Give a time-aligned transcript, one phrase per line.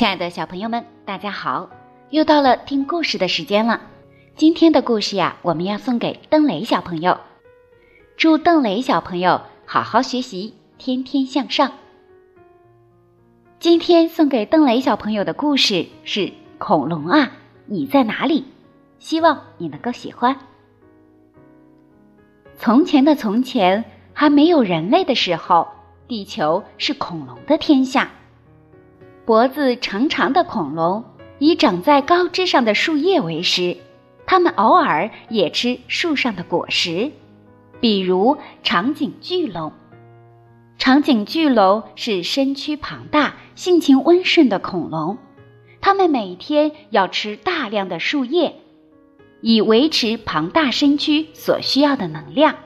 [0.00, 1.68] 亲爱的小朋友们，大家好！
[2.08, 3.82] 又到了听故事的时间了。
[4.34, 7.20] 今天的故事呀，我们要送给邓雷小朋友。
[8.16, 11.72] 祝邓雷小朋友好好学习，天天向上。
[13.58, 16.20] 今天送给邓雷小朋友的故事是
[16.56, 17.32] 《恐龙啊，
[17.66, 18.40] 你在哪里》，
[18.98, 20.34] 希望你能够喜欢。
[22.56, 25.68] 从前的从前，还没有人类的时候，
[26.08, 28.10] 地球是恐龙的天下。
[29.30, 31.04] 脖子长长的恐龙
[31.38, 33.76] 以长在高枝上的树叶为食，
[34.26, 37.12] 它们偶尔也吃树上的果实，
[37.78, 39.72] 比如长颈巨龙。
[40.78, 45.16] 长颈巨龙是身躯庞大、性情温顺的恐龙，
[45.80, 48.56] 它们每天要吃大量的树叶，
[49.42, 52.56] 以维持庞大身躯所需要的能量。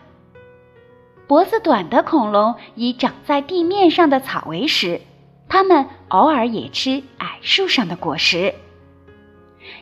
[1.27, 5.03] 脖子短的恐龙以长在地面上的草为食。
[5.49, 8.55] 它们偶尔也吃矮树上的果实。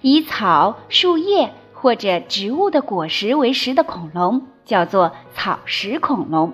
[0.00, 6.52] 以草、树叶或者植物的果实为食的恐龙叫做草食恐龙。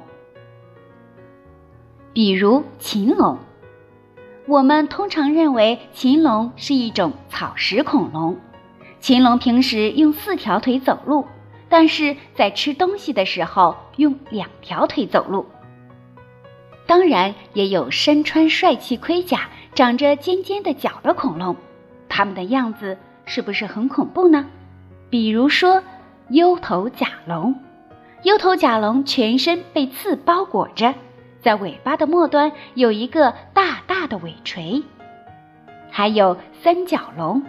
[2.12, 3.38] 比如禽龙，
[4.46, 8.38] 我们通常认为禽龙是一种草食恐龙。
[9.00, 11.26] 禽龙平时用四条腿走路，
[11.68, 15.46] 但是在吃东西的时候用两条腿走路。
[16.88, 21.54] 当然，也有身穿帅气盔甲、长着尖尖的角的恐龙，
[22.08, 24.46] 它们的样子是不是很恐怖呢？
[25.10, 25.82] 比如说，
[26.30, 27.54] 优头甲龙。
[28.22, 30.94] 优头甲龙全身被刺包裹着，
[31.42, 34.82] 在尾巴的末端有一个大大的尾锤。
[35.90, 37.42] 还有三角龙。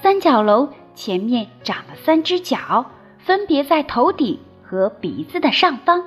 [0.00, 2.86] 三角龙前面长了三只角，
[3.18, 6.04] 分别在头顶和鼻子的上方。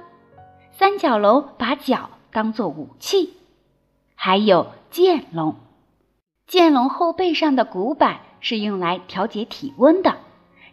[0.72, 2.09] 三角龙把角。
[2.31, 3.34] 当做武器，
[4.16, 5.56] 还有剑龙。
[6.47, 10.17] 剑龙后背上的骨板是用来调节体温的，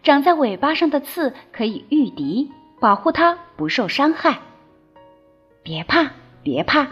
[0.03, 2.51] 长在尾巴上的刺可以御敌，
[2.81, 4.39] 保护它不受伤害。
[5.63, 6.13] 别怕，
[6.43, 6.89] 别怕，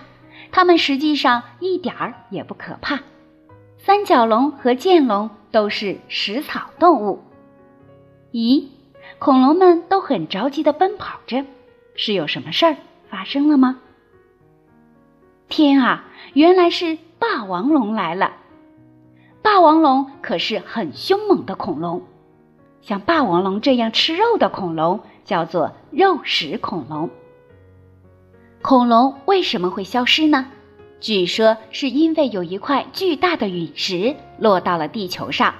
[0.51, 3.01] 它们实际上一点儿也不可怕。
[3.79, 7.23] 三角龙和剑龙都是食草动物。
[8.33, 8.67] 咦，
[9.19, 11.45] 恐龙们都很着急地奔跑着，
[11.95, 12.77] 是有什么事儿
[13.09, 13.81] 发生了吗？
[15.49, 18.33] 天啊，原来是霸王龙来了！
[19.43, 22.03] 霸王龙可是很凶猛的恐龙，
[22.81, 27.11] 像霸王龙这样吃肉的恐龙叫做肉食恐龙。
[28.63, 30.47] 恐龙为什么会消失呢？
[30.99, 35.55] 据说是因为有一块巨大的陨石落到了地球上，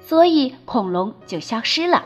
[0.00, 2.04] 所以恐龙就消失了。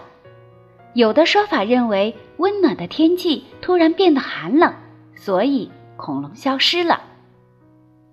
[0.94, 4.72] 有的说法认为，温暖的天气突然变得寒冷，
[5.16, 7.02] 所以恐龙消失了。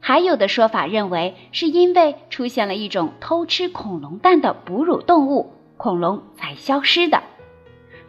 [0.05, 7.23] 还有的说法认为，是因为出现了一种偷吃恐龙蛋的哺乳动物，恐龙才消失的。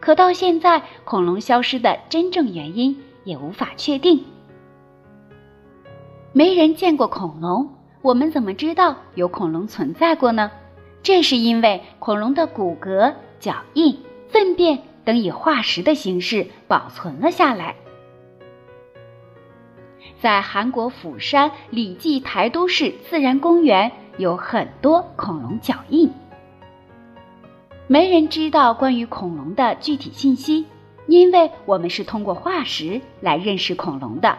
[0.01, 4.25] 可到现在，恐龙消失的真正原因也无法确定。
[6.33, 7.69] 没人见过恐龙，
[8.01, 10.51] 我们怎么知道有恐龙存在过呢？
[11.01, 17.77] 这是因为恐龙的骨骼、脚印、粪便等以化石的形式保存了下来。
[20.21, 26.11] 在韩国釜山李济台都市自然公园有很多恐龙脚印。
[27.87, 30.65] 没人知道关于恐龙的具体信息，
[31.07, 34.37] 因为我们是通过化石来认识恐龙的，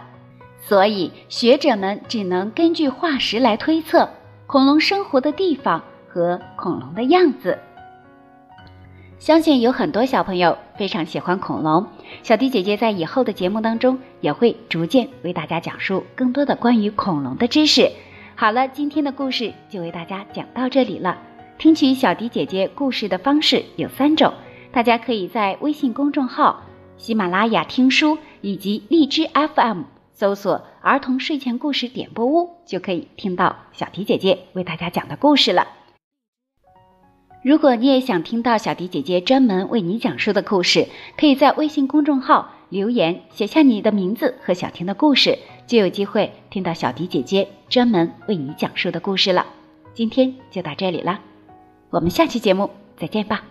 [0.58, 4.08] 所以学者们只能根据化石来推测
[4.46, 7.58] 恐龙生活的地方和恐龙的样子。
[9.18, 11.86] 相信有很多小朋友非常喜欢恐龙，
[12.22, 17.90] 小迪姐姐在以后的节目当中也会逐渐为大家讲述更多的关于恐龙的知识。
[18.34, 21.18] 好了，今天的故事就为大家讲到这里了。
[21.58, 24.34] 听取小迪姐姐故事的方式有三种，
[24.70, 26.62] 大家可以在微信公众号、
[26.98, 35.66] 喜马拉雅听书以及荔枝 FM 搜索“儿童睡前故事点播屋”，就可以听到小迪姐姐为大家讲的故事了。
[37.46, 49.46] 如果你也想听到小迪姐姐专门为你讲述的故事，可以在微信公众号留言写下你的名字和想听的故事，就有机会听到小迪姐姐专门为你讲述的故事了。
[49.94, 51.20] 今天就到这里了，
[51.90, 53.44] 我们下期节目再见吧。